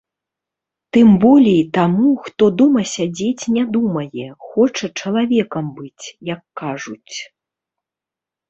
Тым 0.95 1.09
болей 1.23 1.59
таму, 1.77 2.09
хто 2.23 2.43
дома 2.61 2.81
сядзець 2.93 3.49
не 3.57 3.63
думае, 3.75 4.25
хоча 4.49 4.85
чалавекам 4.99 5.65
быць, 5.81 6.05
як 6.33 6.41
кажуць. 6.63 7.17